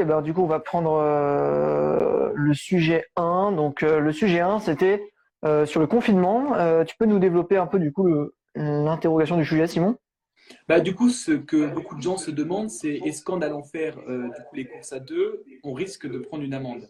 [0.00, 1.00] ben, du coup, on va prendre
[2.34, 3.52] le sujet 1.
[3.52, 5.12] Donc, le sujet 1, c'était
[5.64, 6.84] sur le confinement.
[6.84, 8.08] tu peux nous développer un peu, du coup,
[8.54, 9.96] l'interrogation du sujet, Simon?
[10.68, 13.96] Bah, du coup, ce que beaucoup de gens se demandent, c'est est-ce qu'en allant faire
[13.96, 16.88] du coup, les courses à deux, on risque de prendre une amende?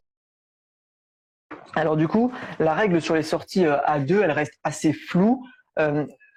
[1.75, 5.45] Alors du coup, la règle sur les sorties à deux, elle reste assez floue.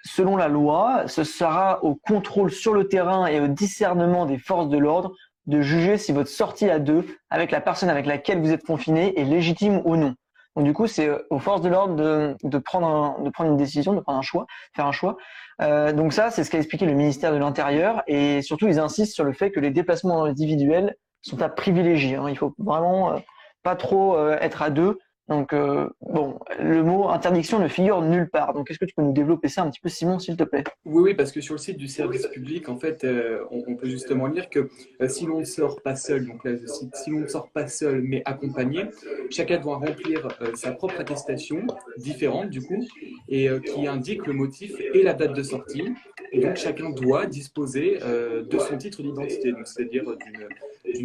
[0.04, 4.68] selon la loi, ce sera au contrôle sur le terrain et au discernement des forces
[4.68, 8.52] de l'ordre de juger si votre sortie à deux avec la personne avec laquelle vous
[8.52, 10.14] êtes confiné est légitime ou non.
[10.56, 11.94] Donc du coup, c'est aux forces de l'ordre
[12.42, 15.16] de, prendre de prendre une décision, de prendre un choix, faire un choix.
[15.60, 19.14] Euh, donc ça, c'est ce qu'a expliqué le ministère de l'Intérieur et surtout, ils insistent
[19.14, 22.16] sur le fait que les déplacements individuels sont à privilégier.
[22.16, 22.26] Hein.
[22.28, 23.18] Il faut vraiment euh,
[23.62, 28.30] pas trop euh, être à deux donc, euh, bon, le mot interdiction ne figure nulle
[28.30, 28.54] part.
[28.54, 30.62] Donc, est-ce que tu peux nous développer ça un petit peu, Simon, s'il te plaît?
[30.84, 33.88] Oui, oui, parce que sur le site du service public, en fait, euh, on, peut
[33.88, 34.68] justement lire que
[35.00, 36.52] euh, si l'on ne sort pas seul, donc là,
[36.94, 38.84] si l'on ne sort pas seul, mais accompagné,
[39.30, 41.66] chacun doit remplir sa propre attestation,
[41.98, 42.84] différente du coup,
[43.28, 45.92] et qui indique le motif et la date de sortie.
[46.32, 50.48] Et donc, chacun doit disposer de son titre d'identité, c'est-à-dire d'une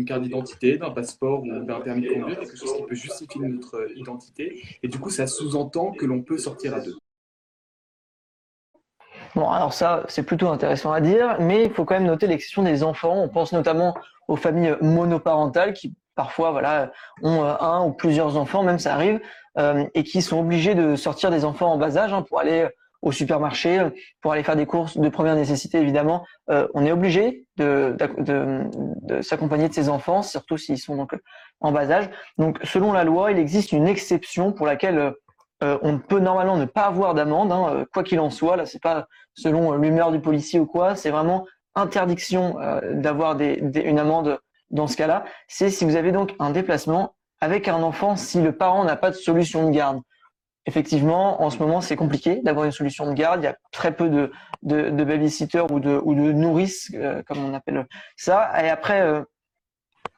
[0.06, 3.88] carte d'identité, d'un passeport ou d'un permis de conduire, quelque chose qui peut justifier notre
[3.96, 6.96] identité et du coup, ça sous-entend que l'on peut sortir à deux.
[9.36, 12.64] Bon, alors ça, c'est plutôt intéressant à dire, mais il faut quand même noter l'exception
[12.64, 13.22] des enfants.
[13.24, 13.96] On pense notamment
[14.28, 16.92] aux familles monoparentales qui parfois voilà,
[17.24, 19.22] ont euh, un ou plusieurs enfants, même ça arrive,
[19.58, 22.68] euh, et qui sont obligés de sortir des enfants en bas âge hein, pour aller
[23.02, 23.90] au supermarché,
[24.22, 26.26] pour aller faire des courses de première nécessité, évidemment.
[26.50, 28.64] Euh, on est obligé de, de,
[29.02, 31.16] de, s'accompagner de ces enfants, surtout s'ils sont donc
[31.60, 32.10] en bas âge.
[32.38, 35.14] Donc, selon la loi, il existe une exception pour laquelle
[35.64, 38.56] euh, on ne peut normalement ne pas avoir d'amende, hein, euh, quoi qu'il en soit.
[38.56, 40.96] Là, c'est pas selon l'humeur du policier ou quoi.
[40.96, 42.58] C'est vraiment interdiction
[42.92, 43.54] d'avoir des,
[43.86, 44.40] une amende
[44.72, 45.24] dans ce cas-là.
[45.48, 49.10] C'est si vous avez donc un déplacement avec un enfant si le parent n'a pas
[49.10, 50.02] de solution de garde
[50.66, 53.42] effectivement, en ce moment, c'est compliqué d'avoir une solution de garde.
[53.42, 57.24] Il y a très peu de, de, de babysitters ou de, ou de nourrices, euh,
[57.28, 58.52] comme on appelle ça.
[58.64, 59.24] Et après, euh,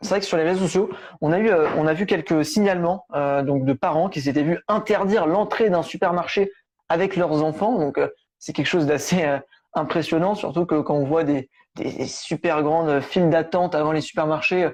[0.02, 0.90] c'est vrai que sur les réseaux sociaux,
[1.22, 3.06] on a eu, euh, on a vu quelques signalements
[3.44, 6.52] donc de parents qui s'étaient vus interdire l'entrée d'un supermarché
[6.90, 7.78] avec leurs enfants.
[7.78, 8.00] Donc,
[8.38, 9.26] c'est quelque chose d'assez
[9.74, 14.70] impressionnant, surtout que quand on voit des, des super grandes files d'attente avant les supermarchés,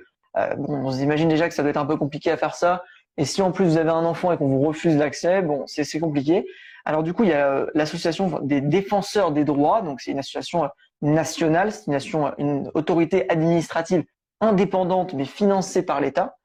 [0.57, 2.81] bon, on s'imagine déjà que ça doit être un peu compliqué à faire ça.
[3.17, 5.99] Et si en plus vous avez un enfant et qu'on vous refuse l'accès, bon, c'est
[5.99, 6.45] compliqué.
[6.85, 10.19] Alors du coup, il y a euh, l'association des défenseurs des droits, donc c'est une
[10.19, 10.67] association euh,
[11.01, 14.03] nationale, c'est une, euh, une autorité administrative
[14.41, 16.37] indépendante mais financée par l'État,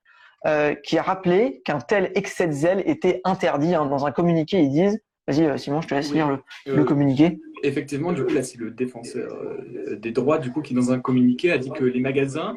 [0.47, 3.75] euh, qui a rappelé qu'un tel excès de zèle était interdit.
[3.75, 3.87] Hein.
[3.87, 7.41] Dans un communiqué, ils disent Vas-y, Simon, je te laisse lire le, euh, communiqué.
[7.65, 11.01] Effectivement, du coup, là, c'est le défenseur euh, des droits, du coup, qui, dans un
[11.01, 12.57] communiqué, a dit que les magasins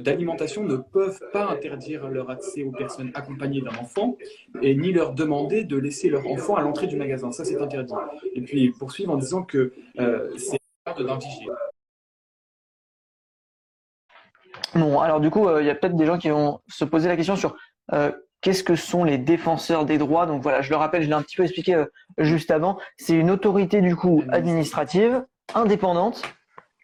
[0.00, 4.18] d'alimentation ne peuvent pas interdire leur accès aux personnes accompagnées d'un enfant
[4.60, 7.30] et ni leur demander de laisser leur enfant à l'entrée du magasin.
[7.30, 7.94] Ça, c'est interdit.
[8.34, 9.72] Et puis, ils poursuivent en disant que
[10.36, 11.46] c'est d'un vigier.
[14.74, 17.16] Bon, alors du coup, il y a peut-être des gens qui vont se poser la
[17.16, 17.56] question sur
[18.40, 21.22] Qu'est-ce que sont les défenseurs des droits Donc voilà, je le rappelle, je l'ai un
[21.22, 21.84] petit peu expliqué euh,
[22.18, 22.78] juste avant.
[22.96, 25.24] C'est une autorité du coup administrative
[25.54, 26.22] indépendante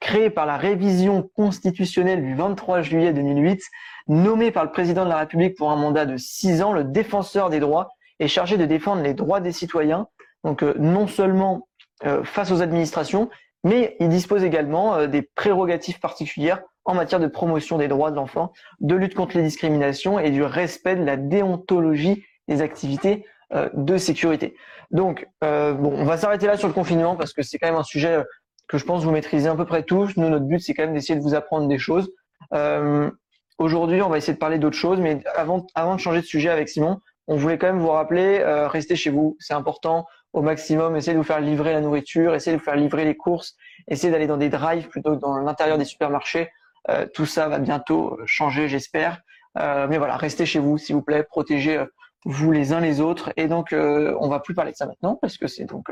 [0.00, 3.62] créée par la révision constitutionnelle du 23 juillet 2008,
[4.08, 6.72] nommée par le président de la République pour un mandat de six ans.
[6.72, 7.88] Le défenseur des droits
[8.18, 10.08] est chargé de défendre les droits des citoyens,
[10.44, 11.68] donc euh, non seulement
[12.04, 13.30] euh, face aux administrations,
[13.64, 18.52] mais il dispose également des prérogatives particulières en matière de promotion des droits de l'enfant,
[18.80, 23.96] de lutte contre les discriminations et du respect de la déontologie des activités euh, de
[23.98, 24.56] sécurité.
[24.90, 27.76] Donc, euh, bon, on va s'arrêter là sur le confinement parce que c'est quand même
[27.76, 28.22] un sujet
[28.68, 30.16] que je pense vous maîtrisez à peu près tous.
[30.16, 32.10] Nous, notre but, c'est quand même d'essayer de vous apprendre des choses.
[32.54, 33.10] Euh,
[33.58, 36.50] Aujourd'hui, on va essayer de parler d'autres choses, mais avant, avant de changer de sujet
[36.50, 40.42] avec Simon, on voulait quand même vous rappeler, euh, restez chez vous, c'est important au
[40.42, 43.56] maximum, essayez de vous faire livrer la nourriture, essayez de vous faire livrer les courses,
[43.88, 46.50] essayez d'aller dans des drives plutôt que dans l'intérieur des supermarchés.
[46.90, 49.20] Euh, tout ça va bientôt changer, j'espère.
[49.58, 51.86] Euh, mais voilà, restez chez vous, s'il vous plaît, protégez euh,
[52.24, 53.32] vous les uns les autres.
[53.36, 55.86] Et donc, on va plus parler de ça maintenant parce que c'est donc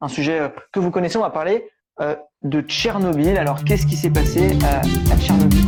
[0.00, 1.16] un sujet que vous connaissez.
[1.16, 1.68] On va parler
[2.42, 3.36] de Tchernobyl.
[3.36, 5.64] Alors, qu'est-ce qui s'est passé à Tchernobyl?